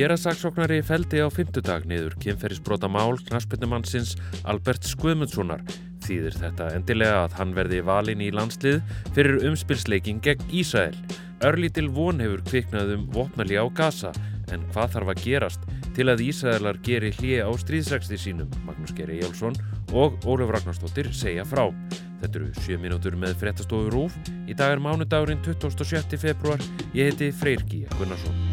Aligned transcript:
Hérasaksóknari 0.00 0.78
feldi 0.80 1.18
á 1.20 1.28
fymtudag 1.28 1.82
niður 1.84 2.14
kynferðisbrota 2.22 2.88
mál 2.88 3.18
knaspinnumannsins 3.26 4.14
Albert 4.48 4.86
Skvömundssonar. 4.88 5.60
Þýðir 6.06 6.38
þetta 6.40 6.68
endilega 6.72 7.18
að 7.26 7.34
hann 7.36 7.50
verði 7.52 7.82
valin 7.84 8.22
í 8.24 8.30
landslið 8.32 8.78
fyrir 9.12 9.44
umspilsleiking 9.50 10.22
gegn 10.24 10.46
Ísæl. 10.56 10.96
Örlítil 11.44 11.90
von 11.92 12.22
hefur 12.24 12.40
kviknað 12.48 12.94
um 12.94 13.02
vopnali 13.12 13.60
á 13.60 13.68
Gaza 13.76 14.14
en 14.48 14.64
hvað 14.72 14.94
þarf 14.94 15.12
að 15.12 15.20
gerast 15.26 15.66
til 15.98 16.06
að 16.08 16.24
Ísælar 16.30 16.80
geri 16.86 17.10
hlið 17.18 17.44
á 17.44 17.50
stríðsræksti 17.60 18.16
sínum, 18.22 18.48
Magnús 18.64 18.96
Geri 18.96 19.20
Jálsson 19.20 19.58
og 19.92 20.16
Ólaf 20.24 20.54
Ragnarstóttir 20.56 21.12
segja 21.12 21.44
frá. 21.44 21.66
Þetta 22.22 22.40
eru 22.40 22.48
7 22.56 22.80
mínútur 22.80 23.20
með 23.20 23.36
fréttastofu 23.42 23.92
Rúf. 23.92 24.16
Í 24.48 24.56
dag 24.56 24.78
er 24.78 24.80
mánudagurinn 24.80 25.44
27. 25.44 26.16
februar. 26.16 26.64
Ég 26.96 27.12
heiti 27.12 27.28
Freyr 27.36 27.68
Gíja 27.68 27.92
Gunnarsson. 28.00 28.49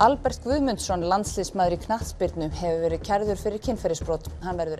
Albert 0.00 0.40
Guðmundsson, 0.40 1.02
landslýsmaður 1.04 1.74
í 1.74 1.78
Knatsbyrnu, 1.82 2.46
hefur 2.56 2.78
verið 2.86 3.02
kærður 3.04 3.36
fyrir 3.36 3.60
kynferðisbrot. 3.66 4.30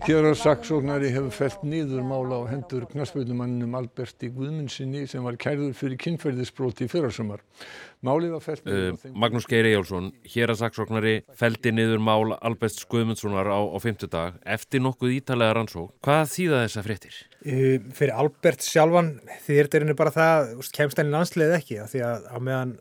Hérar 0.07 0.39
saksóknari 0.41 1.11
hefur 1.13 1.35
fælt 1.37 1.67
nýður 1.69 2.07
mála 2.09 2.39
á 2.41 2.43
hendur 2.49 2.87
Knatsbyrnumanninum 2.89 3.77
Alberti 3.77 4.31
Guðmundssoni 4.33 5.05
sem 5.11 5.27
var 5.29 5.37
kærður 5.37 5.75
fyrir 5.77 6.01
kynferðisbrot 6.01 6.81
í 6.81 6.89
fyrrasumar. 6.89 7.45
Málið 8.01 8.33
var 8.39 8.47
fælt 8.47 8.65
nýður... 8.65 8.97
Uh, 8.97 9.13
Magnús 9.21 9.45
Geiri 9.51 9.75
Jálsson, 9.75 10.09
hérar 10.25 10.57
saksóknari, 10.57 11.19
fælti 11.37 11.75
nýður 11.77 12.01
mál 12.01 12.33
Albert 12.41 12.81
Guðmundssonar 12.89 13.53
á, 13.53 13.61
á 13.61 13.77
fymtudag 13.85 14.41
eftir 14.49 14.81
nokkuð 14.87 15.19
ítalega 15.19 15.59
rannsók. 15.61 15.93
Hvað 16.01 16.33
þýða 16.33 16.65
þessa 16.65 16.87
fréttir? 16.89 17.21
Uh, 17.41 17.79
fyrir 17.97 18.13
Albert 18.21 18.61
sjálfan 18.61 19.15
þýrtirinn 19.47 19.95
er 19.95 19.97
bara 19.97 20.13
það, 20.13 20.51
kemst 20.77 20.99
henni 21.01 21.15
landsleið 21.15 21.55
ekki, 21.57 21.79
því 21.89 22.03
að 22.05 22.27
á 22.29 22.37
meðan 22.37 22.75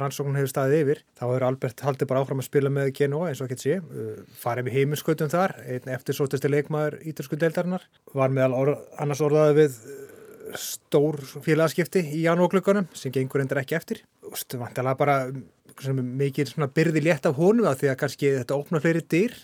rannsóknun 0.00 0.38
hefur 0.38 0.52
staðið 0.54 0.84
yfir 0.86 1.02
þá 1.18 1.24
hefur 1.26 1.44
Albert 1.50 1.82
haldið 1.84 2.08
bara 2.08 2.22
áfram 2.24 2.40
að 2.40 2.46
spila 2.48 2.72
með 2.72 2.94
Genoa 2.96 3.28
eins 3.28 3.42
og 3.44 3.50
ekki 3.50 3.60
sé, 3.60 3.76
uh, 3.84 4.22
farið 4.40 4.66
með 4.66 4.78
heiminskautum 4.78 5.32
þar 5.32 5.54
einn 5.66 5.92
eftirsóttisti 5.92 6.48
leikmaður 6.48 6.96
ítalsku 7.12 7.36
deildarinnar, 7.40 7.84
var 8.16 8.32
með 8.32 8.56
orð, 8.62 8.80
annars 9.04 9.20
orðaði 9.26 9.58
við 9.58 9.76
uh, 9.76 10.00
stór 10.64 11.20
félagskipti 11.44 12.06
í 12.16 12.24
janúklökunum 12.24 12.88
sem 12.96 13.12
gengur 13.12 13.44
endur 13.44 13.60
ekki 13.60 13.76
eftir. 13.76 14.00
Vantilega 14.30 14.96
bara 14.98 15.18
mikið 15.90 16.56
byrði 16.74 17.04
létt 17.04 17.28
af 17.28 17.36
honum 17.36 17.68
að 17.68 17.84
því 17.84 17.92
að 17.92 18.00
kannski 18.00 18.34
þetta 18.40 18.56
opna 18.56 18.80
fleiri 18.82 19.04
dyr 19.12 19.36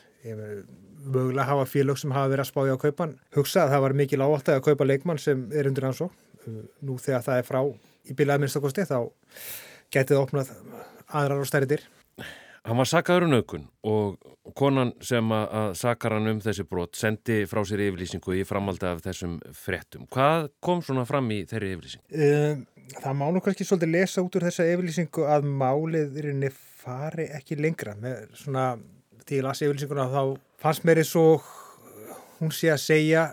mögulega 1.07 1.49
hafa 1.51 1.67
félag 1.71 2.01
sem 2.01 2.15
hafa 2.15 2.33
verið 2.33 2.45
að 2.45 2.51
spája 2.51 2.77
á 2.77 2.83
kaupan 2.83 3.17
hugsa 3.37 3.65
að 3.65 3.75
það 3.75 3.85
var 3.87 3.97
mikið 4.03 4.23
lágt 4.23 4.53
að 4.53 4.65
kaupa 4.67 4.89
leikmann 4.89 5.23
sem 5.23 5.47
er 5.55 5.71
undir 5.71 5.89
hans 5.89 6.03
og 6.05 6.11
uh, 6.13 6.63
nú 6.87 6.99
þegar 7.03 7.27
það 7.27 7.43
er 7.43 7.49
frá 7.51 7.61
í 8.07 8.17
bilaði 8.17 8.45
minnstakosti 8.45 8.87
þá 8.89 8.99
getið 9.95 10.23
opnað 10.23 10.53
aðrar 11.07 11.43
og 11.43 11.49
stærri 11.49 11.71
dyr. 11.71 11.85
Hann 12.67 12.81
var 12.81 12.89
sakaður 12.91 13.29
um 13.29 13.37
aukun 13.39 13.67
og 13.87 14.55
konan 14.59 14.93
sem 15.05 15.33
að 15.35 15.75
sakar 15.79 16.17
hann 16.17 16.31
um 16.33 16.41
þessi 16.43 16.65
brot 16.67 16.99
sendi 16.99 17.45
frá 17.47 17.61
sér 17.67 17.85
yfirlýsingu 17.85 18.35
í 18.35 18.47
framaldi 18.47 18.89
af 18.89 19.03
þessum 19.05 19.37
frettum. 19.55 20.09
Hvað 20.11 20.49
kom 20.63 20.83
svona 20.83 21.07
fram 21.07 21.31
í 21.35 21.45
þeirri 21.47 21.77
yfirlýsingu? 21.77 22.07
Uh, 22.11 22.91
það 22.99 23.19
má 23.21 23.27
nú 23.31 23.43
kannski 23.45 23.67
svolítið 23.67 23.95
lesa 23.95 24.25
út 24.27 24.39
úr 24.39 24.49
þessa 24.49 24.67
yfirlýsingu 24.73 25.27
að 25.31 25.47
máliðurinni 25.63 26.51
fari 26.55 27.29
ekki 27.39 27.59
lengra. 27.61 27.95
Með 28.03 28.27
svona, 28.43 28.67
til 29.27 29.41
að 29.41 29.49
lasa 29.49 29.67
yfirlýsinguna 29.67 30.07
þá 30.13 30.23
fannst 30.63 30.87
mér 30.87 31.03
eins 31.03 31.13
og 31.19 31.45
hún 32.39 32.53
sé 32.55 32.71
að 32.73 32.83
segja 32.85 33.25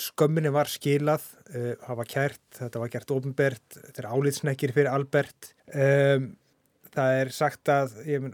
skömminni 0.00 0.52
var 0.52 0.70
skilað, 0.72 1.24
uh, 1.52 1.72
hafa 1.86 2.06
kært, 2.08 2.44
þetta 2.56 2.80
var 2.80 2.92
gert 2.92 3.12
ofnbært, 3.12 3.64
þetta 3.74 4.02
er 4.02 4.08
álitsnekkir 4.12 4.72
fyrir 4.76 4.92
Albert. 4.92 5.52
Um, 5.68 6.30
það 6.92 7.16
er 7.18 7.32
sagt 7.36 7.72
að 7.72 7.98
ég, 8.08 8.28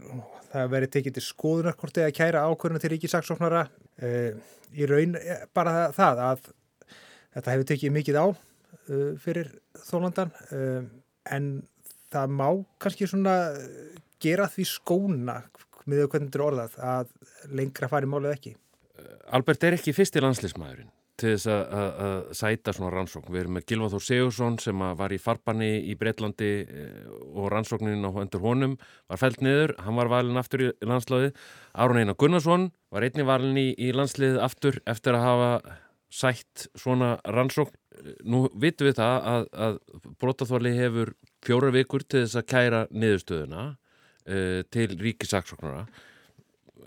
það 0.53 0.71
verið 0.75 0.93
tekið 0.95 1.17
til 1.17 1.25
skoðunar 1.25 1.77
hvort 1.79 1.99
eða 1.99 2.15
kæra 2.15 2.45
ákvörðuna 2.47 2.83
til 2.83 2.93
ríkisaksóknara 2.95 3.65
um, 3.67 4.39
í 4.75 4.87
raun 4.89 5.15
eh, 5.19 5.43
bara 5.55 5.89
það 5.95 6.23
að 6.27 6.49
þetta 7.35 7.53
hefur 7.55 7.69
tekið 7.71 7.95
mikið 7.95 8.19
á 8.19 8.27
uh, 8.29 9.11
fyrir 9.23 9.53
þólandan 9.87 10.33
en 11.29 11.47
það 12.11 12.35
má 12.35 12.47
kannski 12.81 13.07
svona 13.07 13.37
gera 14.21 14.49
því 14.51 14.65
skóna 14.67 15.39
með 15.85 16.07
hvernig 16.07 16.29
þetta 16.29 16.39
er 16.39 16.45
orðað 16.45 16.79
að 16.93 17.11
lengra 17.61 17.91
fari 17.91 18.09
málið 18.09 18.35
ekki. 18.35 18.55
Albert 19.31 19.63
er 19.63 19.77
ekki 19.77 19.95
fyrsti 19.95 20.23
landslismæðurinn 20.23 20.89
til 21.19 21.33
þess 21.35 21.49
að 21.51 22.29
sæta 22.37 22.73
svona 22.75 22.93
rannsókn. 22.93 23.31
Við 23.33 23.43
erum 23.43 23.57
með 23.57 23.65
Gilvað 23.69 23.95
Þór 23.95 24.05
Sigursson 24.05 24.57
sem 24.63 24.83
var 24.99 25.13
í 25.13 25.19
farbanni 25.21 25.69
í 25.91 25.95
Breitlandi 25.99 26.51
eh, 26.63 27.09
og 27.33 27.49
rannsóknin 27.53 28.07
á 28.07 28.11
hendur 28.15 28.43
honum 28.45 28.77
var 29.09 29.21
fælt 29.21 29.43
niður, 29.43 29.75
hann 29.83 29.99
var 29.99 30.11
valin 30.11 30.39
aftur 30.39 30.65
í 30.67 30.71
landslaði. 30.85 31.33
Aron 31.75 32.01
Einar 32.01 32.17
Gunnarsson 32.19 32.69
var 32.93 33.05
einni 33.05 33.27
valin 33.27 33.59
í, 33.59 33.67
í 33.75 33.91
landslið 33.95 34.39
aftur 34.43 34.79
eftir 34.89 35.17
að 35.17 35.25
hafa 35.27 35.51
sætt 36.09 36.69
svona 36.79 37.17
rannsókn. 37.27 37.75
Nú 38.23 38.45
vitum 38.55 38.87
við 38.87 39.01
það 39.01 39.25
að, 39.27 39.49
að 39.65 39.79
brotaþvali 40.21 40.71
hefur 40.77 41.11
fjóra 41.43 41.73
vikur 41.75 42.05
til 42.07 42.23
þess 42.23 42.39
að 42.39 42.47
kæra 42.53 42.85
niðurstöðuna 42.95 43.65
uh, 44.29 44.61
til 44.71 44.93
ríkisaksóknara 45.01 45.87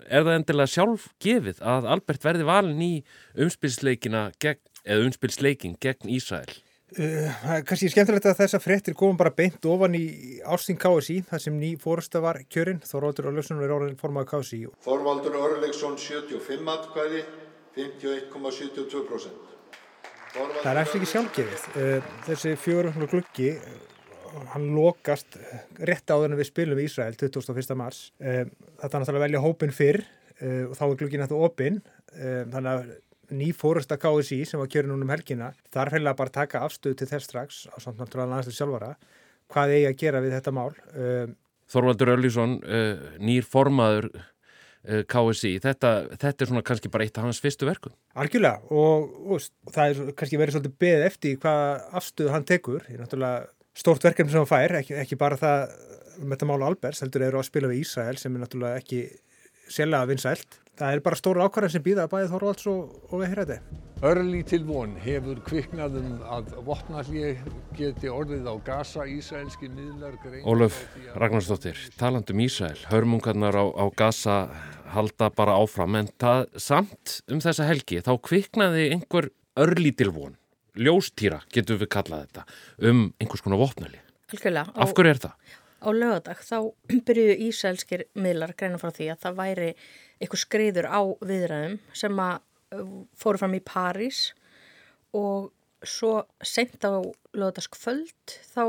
er 0.07 0.25
það 0.25 0.37
endilega 0.39 0.71
sjálf 0.71 1.07
gefið 1.21 1.61
að 1.63 1.87
Albert 1.93 2.25
verði 2.25 2.47
valin 2.47 2.83
í 2.83 2.93
umspilsleikina 3.39 4.27
gegn, 4.41 4.61
eða 4.83 5.07
umspilsleikin 5.07 5.77
gegn 5.81 6.11
Ísrael? 6.13 6.51
Uh, 6.93 7.31
kannski 7.65 7.89
skemmtilegt 7.89 8.27
að 8.29 8.41
þessa 8.43 8.59
frettir 8.61 8.93
komum 8.97 9.17
bara 9.17 9.33
beint 9.33 9.63
ofan 9.65 9.95
í 9.97 10.03
Ástín 10.45 10.77
KSI 10.81 11.23
þar 11.29 11.41
sem 11.41 11.55
ný 11.57 11.71
fórsta 11.81 12.21
var 12.21 12.43
kjörinn 12.53 12.83
Þorvaldur 12.85 13.31
Örlegsson 13.31 13.63
er 13.65 13.73
orðin 13.73 13.97
formað 13.97 14.27
KSI 14.33 14.59
Þorvaldur 14.85 15.39
Örlegsson 15.39 15.97
75 15.97 16.69
atkvæði 16.75 17.23
51,72% 17.79 19.49
Það 20.33 20.69
er 20.69 20.79
eftir 20.81 20.97
ekki 20.99 21.09
sjálfgefið. 21.11 21.65
Uh, 21.77 22.13
þessi 22.27 22.53
fjórumfnur 22.61 23.09
gluggi 23.09 23.49
hann 24.53 24.67
lokast 24.75 25.37
rétt 25.79 26.09
á 26.09 26.15
þennan 26.15 26.39
við 26.39 26.49
spilum 26.49 26.81
í 26.81 26.87
Ísrael 26.87 27.15
21. 27.19 27.75
mars. 27.79 28.05
Um, 28.19 28.51
þetta 28.81 28.89
er 28.89 29.03
náttúrulega 29.03 29.21
að 29.21 29.25
velja 29.27 29.43
hópin 29.43 29.75
fyrr 29.75 30.01
uh, 30.03 30.65
og 30.69 30.75
þá 30.79 30.83
er 30.87 30.97
glukkinn 31.01 31.25
eftir 31.25 31.47
opinn. 31.49 31.81
Þannig 32.13 32.69
að 32.69 32.89
ný 33.33 33.47
fórasta 33.57 33.97
KSI 33.97 34.43
sem 34.45 34.59
var 34.61 34.67
kjörinn 34.69 34.93
um 34.93 35.09
helgina 35.09 35.47
þarf 35.73 35.95
heila 35.95 36.11
bara 36.13 36.29
að 36.29 36.35
taka 36.35 36.59
afstöð 36.61 36.99
til 36.99 37.07
þess 37.09 37.25
strax 37.25 37.63
á 37.73 37.81
samt 37.81 37.97
náttúrulega 37.97 38.35
næstu 38.35 38.53
sjálfara 38.53 38.91
hvað 39.49 39.73
eigi 39.73 39.87
að 39.89 39.95
gera 40.03 40.21
við 40.21 40.35
þetta 40.35 40.53
mál. 40.53 40.67
Þorvaldur 41.73 42.11
Örlísson 42.13 42.59
uh, 42.61 43.09
nýr 43.17 43.47
formaður 43.47 44.11
KSI, 44.83 45.55
þetta, 45.63 45.89
þetta 46.19 46.43
er 46.43 46.49
svona 46.49 46.61
kannski 46.67 46.89
bara 46.91 47.05
eitt 47.07 47.15
af 47.15 47.23
hans 47.23 47.37
fyrstu 47.39 47.63
verku 47.63 47.93
Algjörlega 48.19 48.67
og, 48.67 49.13
og, 49.31 49.45
og 49.63 49.71
það 49.71 49.93
er 49.93 50.09
kannski 50.19 50.39
verið 50.41 50.57
svolítið 50.57 50.73
beð 50.83 51.03
eftir 51.05 51.37
hvað 51.39 51.85
afstöð 52.01 52.33
hann 52.33 52.47
tekur, 52.49 52.83
ég 52.91 52.97
er 52.97 53.05
náttúrulega 53.05 53.45
stórt 53.77 54.05
verkefni 54.05 54.33
sem 54.33 54.43
hann 54.43 54.49
fær, 54.49 54.77
ekki, 54.81 54.97
ekki 55.01 55.19
bara 55.19 55.39
það 55.39 55.77
með 56.21 56.35
þetta 56.35 56.49
málu 56.49 56.67
Albers, 56.67 57.01
heldur 57.03 57.25
eru 57.27 57.39
að 57.39 57.47
spila 57.49 57.69
við 57.71 57.85
Ísrael 57.85 58.19
sem 58.21 58.35
er 58.35 58.43
náttúrulega 58.43 58.81
ekki 58.81 59.05
sérlega 59.71 60.09
vinsælt. 60.11 60.59
Það 60.73 60.95
er 60.95 61.01
bara 61.05 61.17
stóra 61.17 61.45
ákvarðan 61.45 61.73
sem 61.75 61.83
býða 61.85 62.05
að 62.07 62.13
bæði 62.15 62.29
Þorvalds 62.31 62.67
og, 62.71 62.93
og 63.09 63.21
við 63.21 63.33
þetta. 63.37 63.57
Örli 64.03 64.39
til 64.43 64.59
von 64.67 64.95
hefur 64.99 65.39
kviknaðum 65.45 66.15
að 66.27 66.49
vopnallið 66.65 67.43
geti 67.77 68.09
orðið 68.11 68.49
á 68.49 68.55
Gaza, 68.65 69.05
Ísraelski 69.07 69.69
miðlar 69.71 70.17
grein. 70.23 70.41
Ólöf 70.49 70.81
Ragnarsdóttir, 71.13 71.79
talandum 71.99 72.41
Ísrael, 72.43 72.81
hörmungarnar 72.89 73.55
á, 73.55 73.65
á 73.69 73.85
Gaza 73.95 74.37
halda 74.93 75.29
bara 75.33 75.55
áfram, 75.61 76.01
en 76.01 76.11
það 76.21 76.45
samt 76.61 77.19
um 77.31 77.41
þessa 77.41 77.69
helgi, 77.69 78.01
þá 78.03 78.13
kviknaði 78.27 78.89
einhver 78.97 79.31
örli 79.61 79.93
til 79.95 80.11
von 80.13 80.35
ljóstýra, 80.79 81.41
getur 81.53 81.79
við 81.81 81.91
kallað 81.93 82.25
þetta, 82.27 82.45
um 82.89 83.03
einhvers 83.21 83.43
konar 83.45 83.61
vopnali. 83.61 83.99
Algjörlega. 84.33 84.73
Af 84.75 84.93
hverju 84.97 85.13
er 85.13 85.21
það? 85.27 85.57
Á 85.83 85.89
lögadag 85.91 86.45
þá 86.47 86.57
byrjuðu 87.07 87.35
ísælskir 87.49 88.05
miðlar 88.15 88.55
greina 88.57 88.79
frá 88.81 88.93
því 88.95 89.11
að 89.13 89.25
það 89.25 89.41
væri 89.41 89.73
eitthvað 90.19 90.43
skriður 90.45 90.87
á 90.89 91.01
viðræðum 91.21 91.77
sem 91.97 92.23
að 92.23 92.39
uh, 92.79 92.95
fóru 93.19 93.41
fram 93.41 93.57
í 93.57 93.63
París 93.65 94.23
og 95.13 95.51
svo 95.83 96.23
sent 96.39 96.81
á 96.87 97.03
lögadagskvöld 97.35 98.37
þá 98.53 98.63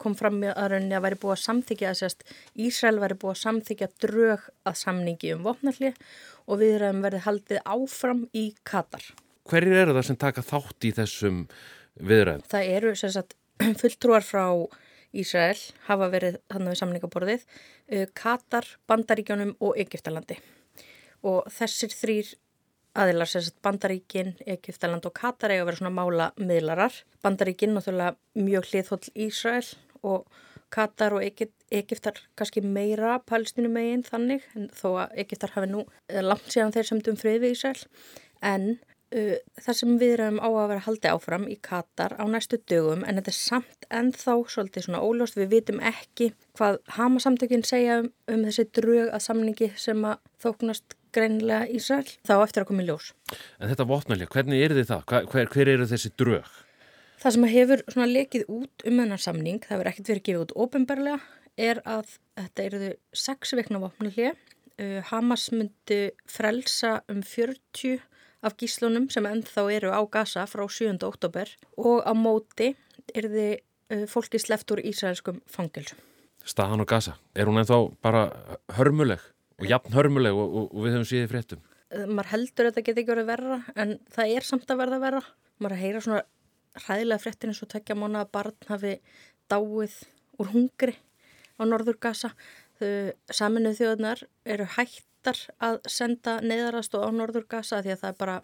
kom 0.00 0.14
fram 0.16 0.38
að 0.46 0.70
rauninni 0.72 0.96
að 0.96 1.04
væri 1.04 1.18
búið 1.20 1.34
að 1.34 1.42
samþykja 1.42 1.96
sérst 1.98 2.22
Ísrael 2.56 3.00
væri 3.02 3.18
búið 3.20 3.34
að 3.34 3.42
samþykja 3.42 3.88
drög 4.00 4.46
að 4.64 4.78
samningi 4.80 5.34
um 5.34 5.42
vopnalli 5.44 5.90
og 6.46 6.62
viðræðum 6.62 7.02
verði 7.04 7.24
haldið 7.26 7.66
áfram 7.74 8.22
í 8.32 8.46
Katar 8.64 9.04
hverjir 9.50 9.82
eru 9.82 9.96
það 9.96 10.06
sem 10.10 10.20
taka 10.20 10.44
þátt 10.46 10.86
í 10.86 10.92
þessum 10.96 11.42
viðræðum? 12.00 12.46
Það 12.50 12.70
eru 12.76 12.94
sagt, 13.00 13.36
fulltrúar 13.82 14.26
frá 14.26 14.44
Ísrael 15.10 15.58
hafa 15.88 16.06
verið 16.12 16.38
hann 16.54 16.68
við 16.70 16.78
samningaborðið, 16.78 17.46
uh, 17.90 18.06
Katar, 18.14 18.68
Bandaríkjónum 18.90 19.56
og 19.58 19.78
Egyptalandi 19.82 20.38
og 21.26 21.50
þessir 21.52 21.92
þrýr 21.92 22.30
aðilar 22.98 23.28
sem 23.30 23.42
sagt 23.44 23.60
Bandaríkin, 23.62 24.34
Egiptaland 24.48 25.06
og 25.06 25.14
Katar 25.14 25.52
eiga 25.52 25.64
að 25.64 25.70
vera 25.70 25.80
svona 25.80 25.94
mála 25.94 26.30
miðlarar. 26.40 26.94
Bandaríkin 27.22 27.74
náttúrulega 27.76 28.16
mjög 28.38 28.70
hliðhóll 28.70 29.12
Ísrael 29.26 29.66
og 30.02 30.26
Katar 30.70 31.16
og 31.18 31.24
Egypt, 31.26 31.54
Egyptar 31.70 32.18
kannski 32.38 32.62
meira 32.62 33.18
palestinu 33.26 33.70
megin 33.72 34.04
þannig 34.06 34.46
þó 34.78 34.88
að 35.04 35.16
Egyptar 35.24 35.54
hafi 35.56 35.70
nú 35.70 35.84
langt 36.22 36.50
síðan 36.50 36.74
þeir 36.74 36.90
sem 36.90 37.02
dum 37.06 37.18
frið 37.18 37.40
við 37.44 37.56
Ísrael 37.56 37.88
en 38.46 38.68
uh, 39.16 39.34
það 39.64 39.78
sem 39.80 39.96
við 40.00 40.14
erum 40.16 40.38
á 40.42 40.48
að 40.48 40.68
vera 40.72 40.84
haldi 40.86 41.10
áfram 41.10 41.48
í 41.50 41.56
Katar 41.62 42.16
á 42.18 42.24
næstu 42.30 42.60
dögum 42.70 43.04
en 43.04 43.20
þetta 43.20 43.32
er 43.32 43.38
samt 43.38 43.90
ennþá 43.90 44.36
svolítið 44.54 44.86
svona 44.86 45.02
óljóst 45.04 45.38
við 45.38 45.52
vitum 45.56 45.82
ekki 45.92 46.32
hvað 46.58 46.80
Hamasamtökin 46.96 47.66
segja 47.66 48.00
um, 48.04 48.10
um 48.30 48.46
þessi 48.48 48.66
drög 48.76 49.10
að 49.10 49.26
samningi 49.26 49.70
sem 49.80 50.02
að 50.06 50.18
þóknast 50.42 50.96
greinilega 51.14 51.66
Ísrael 51.74 52.06
þá 52.26 52.34
eftir 52.38 52.64
að 52.64 52.70
koma 52.70 52.84
í 52.84 52.88
ljós. 52.88 53.12
En 53.58 53.70
þetta 53.70 53.88
vopnalja, 53.90 54.28
hvernig 54.30 54.64
er 54.64 54.74
þið 54.78 54.90
það? 54.92 55.16
Hver, 55.32 55.50
hver 55.54 55.72
eru 55.74 55.88
þessi 55.90 56.12
drög? 56.20 56.52
Það 57.20 57.34
sem 57.36 57.48
hefur 57.52 57.82
svona 57.90 58.08
lekið 58.08 58.46
út 58.48 58.86
um 58.88 59.02
hennar 59.02 59.20
samning, 59.20 59.60
það 59.66 59.80
verður 59.80 59.90
ekkert 59.90 60.12
verið 60.12 60.26
gefið 60.28 60.44
út 60.44 60.54
ofinbarlega, 60.64 61.18
er 61.60 61.82
að 61.84 62.14
þetta 62.38 62.64
eruðu 62.64 62.92
sex 63.26 63.52
vikna 63.58 63.82
vopnalja. 63.82 64.30
Uh, 64.80 65.00
Hamas 65.10 65.50
myndi 65.52 65.98
frelsa 66.30 67.00
um 67.12 67.20
40 67.26 67.98
af 68.42 68.56
gíslunum 68.60 69.10
sem 69.12 69.26
ennþá 69.26 69.66
eru 69.72 69.90
á 69.92 70.00
Gaza 70.10 70.46
frá 70.48 70.64
7. 70.68 70.96
oktober 71.06 71.50
og 71.76 72.04
á 72.06 72.12
móti 72.16 72.74
er 73.14 73.28
þið 73.28 73.52
uh, 73.56 74.06
fólki 74.08 74.40
sleft 74.40 74.70
úr 74.72 74.82
ísraelskum 74.84 75.42
fangilsum. 75.50 75.98
Staðan 76.44 76.82
á 76.82 76.86
Gaza, 76.88 77.18
er 77.36 77.50
hún 77.50 77.60
ennþá 77.60 77.82
bara 78.00 78.30
hörmuleg? 78.78 79.20
og 79.60 79.68
jafn 79.68 79.94
hörmuleg 79.94 80.36
og, 80.36 80.48
og, 80.48 80.70
og 80.72 80.86
við 80.86 80.96
höfum 80.96 81.08
síðið 81.08 81.32
fréttum. 81.34 81.62
Uh, 81.90 82.06
maður 82.08 82.32
heldur 82.34 82.68
að 82.68 82.72
þetta 82.72 82.86
geti 82.86 83.02
ekki 83.02 83.12
verið 83.12 83.28
verra 83.30 83.60
en 83.76 83.94
það 84.14 84.34
er 84.36 84.48
samt 84.48 84.72
að 84.72 84.82
verða 84.84 85.02
verra. 85.02 85.22
Maður 85.60 85.76
að 85.76 85.84
heyra 85.84 86.02
svona 86.06 86.22
hræðilega 86.86 87.24
fréttin 87.24 87.52
eins 87.52 87.62
og 87.64 87.70
tekja 87.74 87.98
mánu 87.98 88.20
að 88.20 88.32
barn 88.36 88.68
hafi 88.70 88.96
dáið 89.50 89.96
úr 90.40 90.52
hungri 90.54 90.96
á 91.60 91.62
norður 91.68 92.00
gasa. 92.00 92.32
Saminuð 92.80 93.76
þjóðunar 93.82 94.22
eru 94.48 94.68
hættar 95.20 95.40
að 95.60 95.78
senda 95.88 96.40
neðarast 96.40 96.94
og 96.96 97.04
á 97.04 97.10
norður 97.12 97.44
gasa 97.48 97.82
því 97.82 97.92
að 97.92 98.00
það 98.00 98.10
er 98.10 98.18
bara 98.18 98.36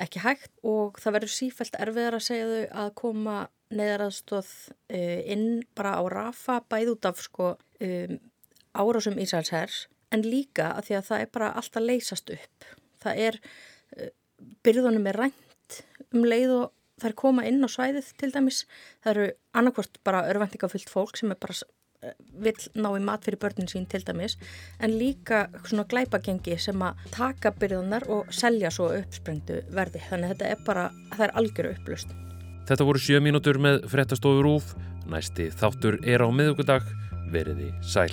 ekki 0.00 0.22
hægt 0.22 0.52
og 0.62 0.98
það 1.02 1.14
verður 1.16 1.32
sífælt 1.34 1.78
erfiðar 1.78 2.16
að 2.16 2.26
segja 2.26 2.46
þau 2.50 2.82
að 2.84 2.90
koma 2.94 3.36
neðarastóð 3.70 4.50
uh, 4.94 5.20
inn 5.26 5.62
bara 5.74 5.98
á 5.98 6.02
rafa 6.10 6.60
bæð 6.70 6.94
út 6.94 7.08
af 7.10 7.22
sko 7.22 7.54
um, 7.56 8.18
árásum 8.74 9.18
Ísælshers 9.18 9.88
en 10.10 10.22
líka 10.22 10.72
að 10.76 10.88
því 10.88 10.98
að 10.98 11.08
það 11.10 11.24
er 11.24 11.32
bara 11.34 11.52
alltaf 11.58 11.84
leysast 11.84 12.30
upp. 12.34 12.68
Það 13.02 13.22
er, 13.26 13.40
uh, 13.98 14.10
byrðunum 14.64 15.10
er 15.10 15.20
rænt 15.24 15.82
um 16.10 16.24
leið 16.26 16.54
og 16.56 16.66
það 17.00 17.10
er 17.10 17.18
koma 17.24 17.46
inn 17.48 17.62
á 17.62 17.68
svæðið 17.70 18.14
til 18.20 18.32
dæmis. 18.34 18.64
Það 19.02 19.12
eru 19.14 19.28
annarkvort 19.58 20.02
bara 20.06 20.26
örvendingafyllt 20.30 20.90
fólk 20.90 21.18
sem 21.18 21.30
er 21.34 21.38
bara 21.40 21.58
uh, 22.04 22.14
vil 22.44 22.54
ná 22.74 22.90
í 22.96 23.02
mat 23.04 23.26
fyrir 23.26 23.40
börnin 23.42 23.70
sín 23.70 23.86
til 23.90 24.02
dæmis 24.06 24.36
en 24.80 24.96
líka 25.00 25.46
svona 25.64 25.86
glæpagengi 25.90 26.58
sem 26.58 26.82
að 26.82 27.04
taka 27.14 27.54
byrðunar 27.60 28.08
og 28.08 28.32
selja 28.34 28.72
svo 28.74 28.90
uppsprengtu 28.96 29.62
verði. 29.74 30.02
Þannig 30.08 30.30
að 30.30 30.34
þetta 30.34 30.50
er 30.50 30.66
bara, 30.66 30.88
það 31.16 31.26
er 31.28 31.36
algjöru 31.42 31.76
upplust. 31.76 32.16
Þetta 32.70 32.86
voru 32.86 33.02
sjö 33.02 33.22
mínútur 33.24 33.58
með 33.62 33.82
frettastofur 33.90 34.52
úf. 34.56 34.74
Næsti 35.10 35.48
þáttur 35.58 35.98
er 36.06 36.22
á 36.22 36.28
miðugudag. 36.30 36.86
Veriði 37.30 37.72
sæl. 37.86 38.12